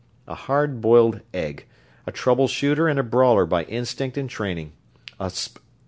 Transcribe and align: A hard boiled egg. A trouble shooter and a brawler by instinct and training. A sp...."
A 0.27 0.33
hard 0.33 0.81
boiled 0.81 1.21
egg. 1.31 1.67
A 2.07 2.11
trouble 2.11 2.47
shooter 2.47 2.87
and 2.87 2.97
a 2.97 3.03
brawler 3.03 3.45
by 3.45 3.65
instinct 3.65 4.17
and 4.17 4.27
training. 4.27 4.71
A 5.19 5.29
sp...." 5.29 5.61